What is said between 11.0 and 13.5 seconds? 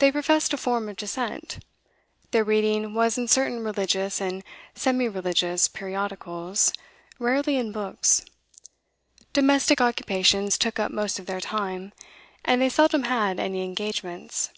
of their time, and they seldom had